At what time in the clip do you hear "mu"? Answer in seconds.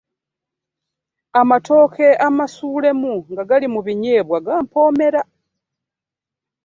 3.73-3.79